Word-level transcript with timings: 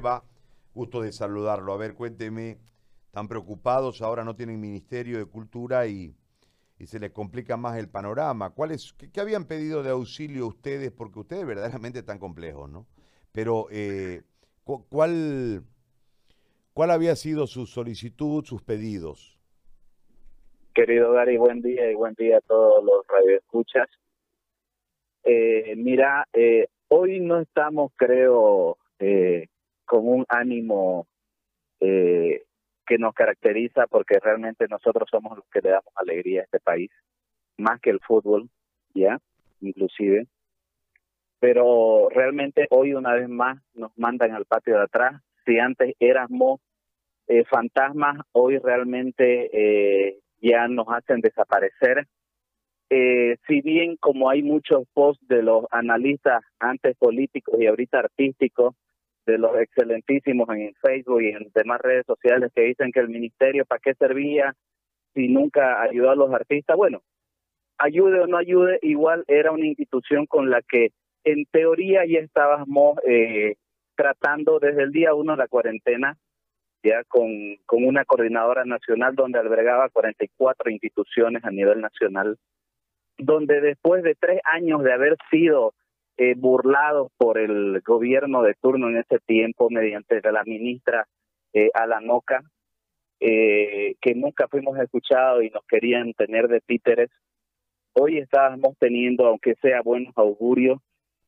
va? 0.00 0.22
Gusto 0.74 1.02
de 1.02 1.12
saludarlo. 1.12 1.72
A 1.72 1.76
ver, 1.76 1.94
cuénteme, 1.94 2.58
tan 3.10 3.28
preocupados, 3.28 4.02
ahora 4.02 4.24
no 4.24 4.36
tienen 4.36 4.60
Ministerio 4.60 5.18
de 5.18 5.26
Cultura 5.26 5.86
y, 5.86 6.14
se 6.84 7.00
les 7.00 7.10
complica 7.10 7.56
más 7.56 7.76
el 7.76 7.88
panorama. 7.88 8.50
¿Cuál 8.50 8.76
qué, 9.12 9.20
habían 9.20 9.46
pedido 9.46 9.82
de 9.82 9.90
auxilio 9.90 10.46
ustedes? 10.46 10.92
Porque 10.92 11.18
ustedes 11.18 11.44
verdaderamente 11.44 11.98
están 11.98 12.20
complejos, 12.20 12.70
¿no? 12.70 12.86
Pero, 13.32 13.66
eh, 13.72 14.22
¿cuál, 14.62 15.64
¿cuál 16.72 16.90
había 16.92 17.16
sido 17.16 17.48
su 17.48 17.66
solicitud, 17.66 18.44
sus 18.44 18.62
pedidos? 18.62 19.38
Querido 20.72 21.10
Gary, 21.10 21.36
buen 21.36 21.60
día 21.60 21.90
y 21.90 21.94
buen 21.96 22.14
día 22.14 22.36
a 22.36 22.40
todos 22.42 22.84
los 22.84 23.04
radioescuchas. 23.08 23.88
Eh, 25.24 25.74
mira, 25.76 26.26
eh, 26.32 26.68
hoy 26.86 27.18
no 27.20 27.40
estamos, 27.40 27.90
creo, 27.96 28.78
eh, 28.98 29.48
con 29.88 30.06
un 30.06 30.24
ánimo 30.28 31.08
eh, 31.80 32.44
que 32.86 32.98
nos 32.98 33.14
caracteriza 33.14 33.86
porque 33.86 34.18
realmente 34.20 34.66
nosotros 34.68 35.08
somos 35.10 35.36
los 35.36 35.46
que 35.50 35.60
le 35.60 35.70
damos 35.70 35.92
alegría 35.96 36.42
a 36.42 36.44
este 36.44 36.60
país, 36.60 36.90
más 37.56 37.80
que 37.80 37.90
el 37.90 38.00
fútbol, 38.00 38.48
ya, 38.94 39.18
inclusive. 39.60 40.26
Pero 41.40 42.08
realmente 42.10 42.66
hoy 42.70 42.94
una 42.94 43.14
vez 43.14 43.28
más 43.28 43.60
nos 43.74 43.96
mandan 43.96 44.32
al 44.32 44.44
patio 44.44 44.76
de 44.76 44.84
atrás. 44.84 45.22
Si 45.44 45.58
antes 45.58 45.94
éramos 46.00 46.60
eh, 47.26 47.44
fantasmas, 47.44 48.18
hoy 48.32 48.58
realmente 48.58 49.50
eh, 49.52 50.18
ya 50.40 50.68
nos 50.68 50.86
hacen 50.88 51.20
desaparecer. 51.20 52.06
Eh, 52.90 53.36
si 53.46 53.60
bien 53.60 53.96
como 53.96 54.30
hay 54.30 54.42
muchos 54.42 54.84
posts 54.94 55.26
de 55.28 55.42
los 55.42 55.66
analistas 55.70 56.42
antes 56.58 56.96
políticos 56.96 57.56
y 57.58 57.66
ahorita 57.66 57.98
artísticos, 57.98 58.74
de 59.28 59.36
los 59.36 59.54
excelentísimos 59.60 60.48
en 60.48 60.74
Facebook 60.80 61.20
y 61.20 61.28
en 61.28 61.50
demás 61.54 61.80
redes 61.82 62.06
sociales 62.06 62.50
que 62.54 62.62
dicen 62.62 62.90
que 62.92 63.00
el 63.00 63.08
ministerio 63.08 63.66
para 63.66 63.78
qué 63.78 63.94
servía 63.94 64.54
si 65.14 65.28
nunca 65.28 65.82
ayudó 65.82 66.10
a 66.10 66.16
los 66.16 66.32
artistas. 66.32 66.76
Bueno, 66.76 67.02
ayude 67.76 68.20
o 68.20 68.26
no 68.26 68.38
ayude, 68.38 68.78
igual 68.80 69.24
era 69.28 69.52
una 69.52 69.66
institución 69.66 70.24
con 70.24 70.48
la 70.48 70.62
que 70.62 70.92
en 71.24 71.44
teoría 71.52 72.06
ya 72.06 72.20
estábamos 72.20 72.98
eh, 73.06 73.56
tratando 73.96 74.58
desde 74.60 74.84
el 74.84 74.92
día 74.92 75.12
uno 75.12 75.32
de 75.32 75.38
la 75.38 75.48
cuarentena, 75.48 76.16
ya 76.82 77.04
con, 77.04 77.28
con 77.66 77.84
una 77.84 78.06
coordinadora 78.06 78.64
nacional 78.64 79.14
donde 79.14 79.38
albergaba 79.38 79.90
44 79.90 80.70
instituciones 80.70 81.44
a 81.44 81.50
nivel 81.50 81.82
nacional, 81.82 82.38
donde 83.18 83.60
después 83.60 84.02
de 84.02 84.14
tres 84.14 84.40
años 84.44 84.82
de 84.82 84.92
haber 84.92 85.16
sido 85.30 85.74
eh, 86.18 86.34
burlados 86.36 87.12
por 87.16 87.38
el 87.38 87.80
gobierno 87.80 88.42
de 88.42 88.54
turno 88.54 88.88
en 88.88 88.96
ese 88.96 89.20
tiempo 89.20 89.70
mediante 89.70 90.20
la 90.32 90.42
ministra 90.44 91.06
eh, 91.52 91.70
Alanoca, 91.72 92.42
eh, 93.20 93.94
que 94.00 94.14
nunca 94.16 94.48
fuimos 94.48 94.76
escuchados 94.78 95.44
y 95.44 95.50
nos 95.50 95.64
querían 95.66 96.12
tener 96.14 96.48
de 96.48 96.60
títeres. 96.60 97.08
Hoy 97.92 98.18
estábamos 98.18 98.76
teniendo, 98.78 99.26
aunque 99.26 99.54
sea 99.62 99.80
buenos 99.82 100.12
augurios, 100.16 100.80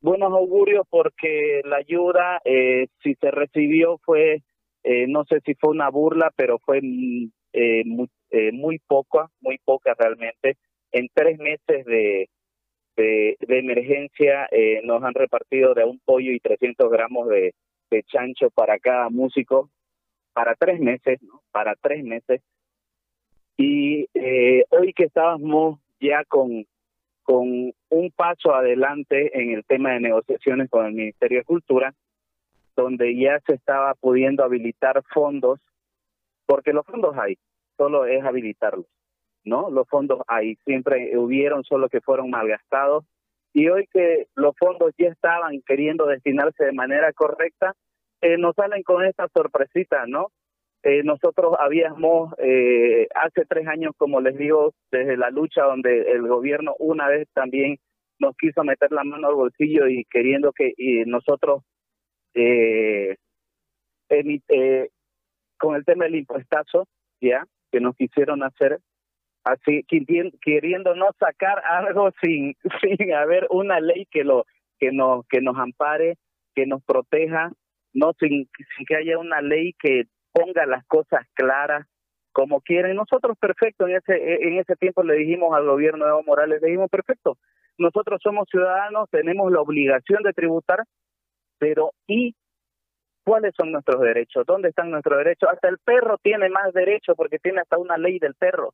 buenos 0.00 0.32
augurios 0.32 0.86
porque 0.88 1.60
la 1.64 1.76
ayuda, 1.76 2.40
eh, 2.44 2.88
si 3.02 3.14
se 3.14 3.30
recibió, 3.30 3.98
fue, 3.98 4.42
eh, 4.84 5.06
no 5.06 5.24
sé 5.24 5.40
si 5.44 5.54
fue 5.54 5.70
una 5.70 5.90
burla, 5.90 6.32
pero 6.34 6.58
fue 6.60 6.78
eh, 6.78 7.82
muy, 7.84 8.08
muy 8.52 8.78
poca, 8.86 9.30
muy 9.40 9.58
poca 9.58 9.94
realmente. 9.98 10.56
En 10.92 11.08
tres 11.12 11.38
meses 11.38 11.84
de, 11.84 12.30
de, 13.02 13.36
emergencia 13.48 14.46
eh, 14.50 14.80
nos 14.84 15.02
han 15.02 15.14
repartido 15.14 15.74
de 15.74 15.84
un 15.84 15.98
pollo 16.00 16.32
y 16.32 16.40
300 16.40 16.90
gramos 16.90 17.28
de, 17.28 17.54
de 17.90 18.02
chancho 18.02 18.50
para 18.50 18.78
cada 18.78 19.08
músico 19.08 19.70
para 20.38 20.54
tres 20.54 20.78
meses, 20.78 21.20
¿no? 21.22 21.42
Para 21.50 21.74
tres 21.74 22.04
meses. 22.04 22.40
Y 23.56 24.06
eh, 24.14 24.64
hoy 24.70 24.92
que 24.92 25.04
estábamos 25.04 25.80
ya 26.00 26.22
con, 26.28 26.64
con 27.24 27.72
un 27.88 28.10
paso 28.14 28.54
adelante 28.54 29.36
en 29.36 29.50
el 29.50 29.64
tema 29.64 29.94
de 29.94 30.00
negociaciones 30.00 30.70
con 30.70 30.86
el 30.86 30.92
Ministerio 30.92 31.38
de 31.38 31.44
Cultura, 31.44 31.92
donde 32.76 33.16
ya 33.16 33.40
se 33.46 33.54
estaba 33.54 33.94
pudiendo 33.94 34.44
habilitar 34.44 35.02
fondos, 35.12 35.58
porque 36.46 36.72
los 36.72 36.86
fondos 36.86 37.16
hay, 37.18 37.36
solo 37.76 38.06
es 38.06 38.24
habilitarlos. 38.24 38.86
¿No? 39.48 39.70
Los 39.70 39.88
fondos 39.88 40.20
ahí 40.28 40.56
siempre 40.64 41.16
hubieron, 41.16 41.64
solo 41.64 41.88
que 41.88 42.00
fueron 42.00 42.30
malgastados. 42.30 43.04
Y 43.52 43.68
hoy 43.68 43.88
que 43.92 44.26
los 44.34 44.54
fondos 44.56 44.92
ya 44.98 45.08
estaban 45.08 45.62
queriendo 45.66 46.06
destinarse 46.06 46.64
de 46.64 46.72
manera 46.72 47.12
correcta, 47.12 47.74
eh, 48.20 48.36
nos 48.36 48.54
salen 48.54 48.82
con 48.82 49.04
esta 49.04 49.28
sorpresita, 49.34 50.06
¿no? 50.06 50.28
Eh, 50.82 51.02
nosotros 51.02 51.54
habíamos, 51.58 52.34
eh, 52.38 53.08
hace 53.14 53.44
tres 53.46 53.66
años, 53.66 53.94
como 53.96 54.20
les 54.20 54.36
digo, 54.36 54.74
desde 54.92 55.16
la 55.16 55.30
lucha 55.30 55.64
donde 55.64 56.12
el 56.12 56.28
gobierno 56.28 56.74
una 56.78 57.08
vez 57.08 57.28
también 57.32 57.78
nos 58.18 58.36
quiso 58.36 58.64
meter 58.64 58.92
la 58.92 59.04
mano 59.04 59.28
al 59.28 59.34
bolsillo 59.34 59.88
y 59.88 60.04
queriendo 60.04 60.52
que 60.52 60.72
y 60.76 61.04
nosotros, 61.04 61.62
eh, 62.34 63.16
eh, 64.10 64.88
con 65.58 65.76
el 65.76 65.84
tema 65.84 66.04
del 66.04 66.16
impuestazo, 66.16 66.86
ya, 67.20 67.44
que 67.72 67.80
nos 67.80 67.96
quisieron 67.96 68.42
hacer, 68.42 68.78
así 69.52 69.84
queriendo 70.40 70.94
no 70.94 71.08
sacar 71.18 71.62
algo 71.64 72.10
sin 72.22 72.54
sin 72.82 73.12
haber 73.14 73.46
una 73.50 73.80
ley 73.80 74.06
que 74.10 74.24
lo 74.24 74.44
que 74.78 74.92
nos 74.92 75.26
que 75.28 75.40
nos 75.40 75.56
ampare 75.56 76.16
que 76.54 76.66
nos 76.66 76.82
proteja 76.84 77.52
no 77.94 78.12
sin, 78.18 78.48
sin 78.76 78.86
que 78.86 78.96
haya 78.96 79.18
una 79.18 79.40
ley 79.40 79.74
que 79.78 80.04
ponga 80.32 80.66
las 80.66 80.84
cosas 80.86 81.26
claras 81.34 81.86
como 82.32 82.60
quieren. 82.60 82.94
Nosotros 82.94 83.36
perfecto 83.38 83.86
en 83.88 83.96
ese 83.96 84.14
en 84.14 84.58
ese 84.58 84.76
tiempo 84.76 85.02
le 85.02 85.14
dijimos 85.14 85.54
al 85.54 85.66
gobierno 85.66 86.04
de 86.04 86.10
Evo 86.10 86.22
Morales 86.24 86.60
le 86.60 86.68
dijimos 86.68 86.90
perfecto 86.90 87.36
nosotros 87.78 88.20
somos 88.22 88.48
ciudadanos 88.50 89.08
tenemos 89.10 89.50
la 89.52 89.60
obligación 89.60 90.22
de 90.22 90.32
tributar 90.32 90.84
pero 91.58 91.92
y 92.06 92.34
cuáles 93.24 93.54
son 93.56 93.72
nuestros 93.72 94.00
derechos 94.00 94.44
dónde 94.46 94.68
están 94.68 94.90
nuestros 94.90 95.18
derechos 95.18 95.48
hasta 95.52 95.68
el 95.68 95.78
perro 95.78 96.18
tiene 96.18 96.48
más 96.48 96.72
derechos 96.72 97.16
porque 97.16 97.38
tiene 97.38 97.60
hasta 97.60 97.78
una 97.78 97.96
ley 97.96 98.18
del 98.18 98.34
perro 98.34 98.72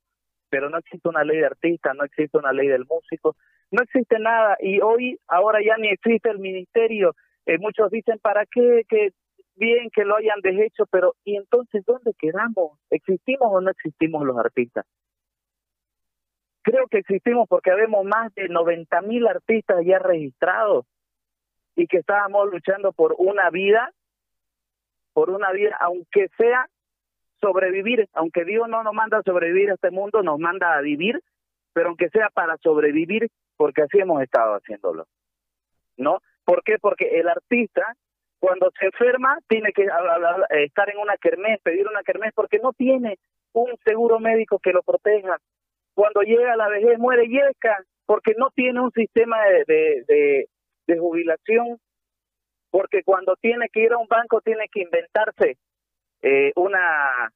pero 0.54 0.70
no 0.70 0.78
existe 0.78 1.08
una 1.08 1.24
ley 1.24 1.38
de 1.38 1.46
artista, 1.46 1.94
no 1.94 2.04
existe 2.04 2.38
una 2.38 2.52
ley 2.52 2.68
del 2.68 2.86
músico, 2.88 3.34
no 3.72 3.82
existe 3.82 4.20
nada 4.20 4.56
y 4.60 4.80
hoy, 4.80 5.18
ahora 5.26 5.58
ya 5.60 5.76
ni 5.78 5.88
existe 5.88 6.30
el 6.30 6.38
ministerio. 6.38 7.16
Eh, 7.44 7.58
muchos 7.58 7.90
dicen, 7.90 8.20
¿para 8.20 8.46
qué? 8.46 8.84
Que 8.88 9.10
bien 9.56 9.90
que 9.92 10.04
lo 10.04 10.14
hayan 10.14 10.38
deshecho, 10.44 10.86
pero 10.86 11.16
¿y 11.24 11.34
entonces 11.34 11.84
dónde 11.84 12.12
quedamos? 12.16 12.78
¿Existimos 12.90 13.48
o 13.50 13.60
no 13.60 13.68
existimos 13.68 14.24
los 14.24 14.38
artistas? 14.38 14.86
Creo 16.62 16.86
que 16.86 16.98
existimos 16.98 17.48
porque 17.48 17.72
habemos 17.72 18.04
más 18.04 18.32
de 18.36 18.48
90 18.48 19.00
mil 19.00 19.26
artistas 19.26 19.84
ya 19.84 19.98
registrados 19.98 20.86
y 21.74 21.88
que 21.88 21.96
estábamos 21.96 22.48
luchando 22.48 22.92
por 22.92 23.16
una 23.18 23.50
vida, 23.50 23.90
por 25.14 25.30
una 25.30 25.50
vida, 25.50 25.76
aunque 25.80 26.28
sea 26.38 26.68
sobrevivir, 27.44 28.08
aunque 28.14 28.44
Dios 28.44 28.68
no 28.68 28.82
nos 28.82 28.94
manda 28.94 29.18
a 29.18 29.22
sobrevivir 29.22 29.70
a 29.70 29.74
este 29.74 29.90
mundo, 29.90 30.22
nos 30.22 30.38
manda 30.38 30.76
a 30.76 30.80
vivir, 30.80 31.20
pero 31.74 31.88
aunque 31.88 32.08
sea 32.08 32.30
para 32.32 32.56
sobrevivir, 32.58 33.28
porque 33.56 33.82
así 33.82 33.98
hemos 33.98 34.22
estado 34.22 34.54
haciéndolo. 34.54 35.06
¿No? 35.98 36.20
¿Por 36.44 36.62
qué? 36.64 36.78
Porque 36.80 37.20
el 37.20 37.28
artista, 37.28 37.94
cuando 38.40 38.70
se 38.78 38.86
enferma, 38.86 39.38
tiene 39.48 39.72
que 39.72 39.86
estar 40.64 40.90
en 40.90 40.98
una 40.98 41.16
kermés, 41.18 41.60
pedir 41.62 41.86
una 41.86 42.02
kermés, 42.02 42.32
porque 42.34 42.58
no 42.58 42.72
tiene 42.72 43.18
un 43.52 43.76
seguro 43.84 44.18
médico 44.18 44.58
que 44.58 44.72
lo 44.72 44.82
proteja. 44.82 45.36
Cuando 45.94 46.22
llega 46.22 46.54
a 46.54 46.56
la 46.56 46.68
vejez, 46.68 46.98
muere 46.98 47.28
yesca, 47.28 47.84
porque 48.06 48.32
no 48.36 48.50
tiene 48.54 48.80
un 48.80 48.90
sistema 48.90 49.36
de, 49.44 49.64
de, 49.66 50.04
de, 50.08 50.48
de 50.86 50.98
jubilación, 50.98 51.78
porque 52.70 53.02
cuando 53.04 53.36
tiene 53.36 53.68
que 53.72 53.82
ir 53.82 53.92
a 53.92 53.98
un 53.98 54.08
banco, 54.08 54.40
tiene 54.40 54.66
que 54.72 54.80
inventarse 54.80 55.58
eh, 56.24 56.52
una 56.56 57.30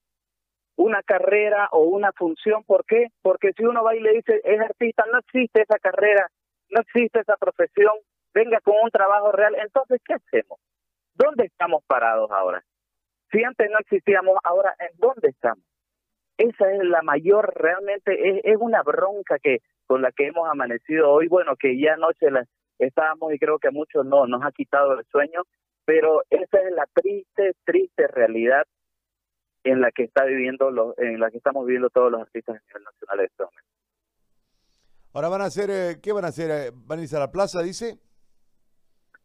una 0.76 1.02
carrera 1.02 1.68
o 1.72 1.80
una 1.80 2.12
función. 2.12 2.62
¿Por 2.64 2.84
qué? 2.86 3.08
Porque 3.20 3.52
si 3.56 3.64
uno 3.64 3.82
va 3.82 3.96
y 3.96 4.00
le 4.00 4.12
dice, 4.12 4.40
es 4.44 4.60
artista, 4.60 5.04
no 5.12 5.18
existe 5.18 5.62
esa 5.62 5.78
carrera, 5.78 6.28
no 6.70 6.80
existe 6.80 7.18
esa 7.20 7.36
profesión, 7.36 7.94
venga 8.32 8.60
con 8.60 8.76
un 8.82 8.90
trabajo 8.90 9.32
real, 9.32 9.56
entonces, 9.56 10.00
¿qué 10.06 10.14
hacemos? 10.14 10.60
¿Dónde 11.14 11.46
estamos 11.46 11.82
parados 11.84 12.30
ahora? 12.30 12.62
Si 13.32 13.42
antes 13.42 13.68
no 13.70 13.78
existíamos, 13.80 14.36
ahora, 14.44 14.74
¿en 14.78 14.96
dónde 14.98 15.28
estamos? 15.30 15.64
Esa 16.38 16.72
es 16.72 16.84
la 16.84 17.02
mayor, 17.02 17.52
realmente, 17.56 18.12
es, 18.30 18.40
es 18.44 18.56
una 18.60 18.82
bronca 18.82 19.38
que 19.40 19.58
con 19.88 20.00
la 20.00 20.12
que 20.12 20.28
hemos 20.28 20.48
amanecido 20.48 21.10
hoy, 21.10 21.26
bueno, 21.26 21.56
que 21.56 21.76
ya 21.76 21.94
anoche 21.94 22.30
la, 22.30 22.44
estábamos 22.78 23.34
y 23.34 23.38
creo 23.40 23.58
que 23.58 23.68
a 23.68 23.72
muchos 23.72 24.06
no 24.06 24.28
nos 24.28 24.44
ha 24.44 24.52
quitado 24.52 24.96
el 24.96 25.04
sueño, 25.06 25.42
pero 25.84 26.22
esa 26.30 26.60
es 26.60 26.72
la 26.72 26.86
triste, 26.94 27.54
triste 27.64 28.06
realidad 28.06 28.64
en 29.64 29.80
la 29.80 29.90
que 29.90 30.04
está 30.04 30.24
viviendo 30.24 30.70
los, 30.70 30.96
en 30.98 31.20
la 31.20 31.30
que 31.30 31.38
estamos 31.38 31.66
viviendo 31.66 31.90
todos 31.90 32.10
los 32.10 32.20
artistas 32.20 32.56
a 32.56 32.66
nivel 32.66 32.84
nacional 32.84 33.18
de 33.18 33.24
este 33.24 33.42
momento. 33.42 33.68
Ahora 35.14 35.28
van 35.28 35.40
a 35.40 35.44
hacer, 35.46 35.70
eh, 35.70 35.96
¿qué 36.02 36.12
van 36.12 36.24
a 36.24 36.28
hacer? 36.28 36.50
Eh, 36.50 36.70
¿Van 36.74 36.98
a 36.98 37.02
irse 37.02 37.16
a 37.16 37.20
la 37.20 37.32
plaza, 37.32 37.62
dice? 37.62 37.98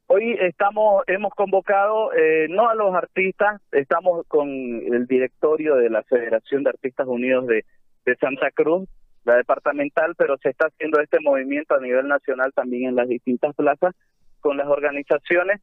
Hoy 0.08 0.36
estamos, 0.40 1.04
hemos 1.08 1.34
convocado 1.34 2.14
eh, 2.14 2.48
no 2.50 2.70
a 2.70 2.76
los 2.76 2.94
artistas, 2.94 3.62
estamos 3.72 4.26
con 4.28 4.50
el 4.50 5.08
directorio 5.08 5.76
de 5.76 5.90
la 5.90 6.04
Federación 6.04 6.64
de 6.64 6.70
Artistas 6.70 7.08
Unidos 7.08 7.48
de, 7.48 7.66
de 8.06 8.16
Santa 8.18 8.52
Cruz, 8.52 8.88
la 9.24 9.38
departamental, 9.38 10.14
pero 10.18 10.38
se 10.38 10.50
está 10.50 10.68
haciendo 10.68 11.00
este 11.00 11.20
movimiento 11.22 11.74
a 11.74 11.80
nivel 11.80 12.08
nacional 12.08 12.52
también 12.54 12.90
en 12.90 12.96
las 12.96 13.08
distintas 13.08 13.56
plazas 13.56 13.96
con 14.42 14.58
las 14.58 14.68
organizaciones 14.68 15.62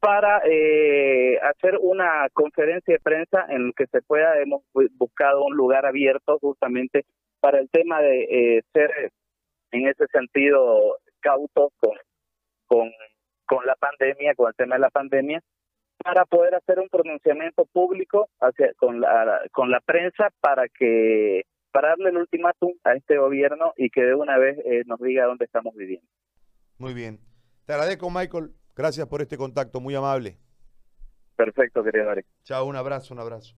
para 0.00 0.42
eh, 0.44 1.38
hacer 1.40 1.78
una 1.80 2.28
conferencia 2.32 2.94
de 2.94 3.00
prensa 3.00 3.46
en 3.48 3.72
que 3.72 3.86
se 3.86 4.02
pueda, 4.02 4.38
hemos 4.40 4.62
buscado 4.96 5.44
un 5.44 5.56
lugar 5.56 5.86
abierto 5.86 6.38
justamente 6.40 7.04
para 7.40 7.58
el 7.58 7.68
tema 7.70 8.00
de 8.00 8.22
eh, 8.58 8.62
ser 8.72 9.12
en 9.72 9.86
ese 9.86 10.06
sentido 10.08 10.98
cautos 11.20 11.72
con, 11.78 11.96
con, 12.66 12.90
con 13.46 13.66
la 13.66 13.74
pandemia, 13.74 14.34
con 14.34 14.48
el 14.48 14.54
tema 14.54 14.76
de 14.76 14.80
la 14.80 14.90
pandemia, 14.90 15.42
para 16.02 16.24
poder 16.24 16.54
hacer 16.54 16.78
un 16.78 16.88
pronunciamiento 16.88 17.64
público 17.66 18.28
hacia, 18.40 18.72
con, 18.74 19.00
la, 19.00 19.42
con 19.52 19.70
la 19.70 19.80
prensa 19.80 20.30
para 20.40 20.68
que 20.68 21.42
para 21.72 21.88
darle 21.88 22.10
el 22.10 22.16
ultimátum 22.16 22.72
a 22.84 22.94
este 22.94 23.18
gobierno 23.18 23.72
y 23.76 23.90
que 23.90 24.02
de 24.02 24.14
una 24.14 24.38
vez 24.38 24.58
eh, 24.64 24.84
nos 24.86 24.98
diga 25.00 25.26
dónde 25.26 25.44
estamos 25.44 25.74
viviendo. 25.74 26.06
Muy 26.78 26.94
bien. 26.94 27.18
Te 27.66 27.74
agradezco, 27.74 28.10
Michael. 28.10 28.54
Gracias 28.78 29.08
por 29.08 29.20
este 29.20 29.36
contacto, 29.36 29.80
muy 29.80 29.96
amable. 29.96 30.38
Perfecto, 31.34 31.82
querido 31.82 32.08
Ari. 32.10 32.22
Chao, 32.44 32.64
un 32.64 32.76
abrazo, 32.76 33.12
un 33.12 33.18
abrazo. 33.18 33.46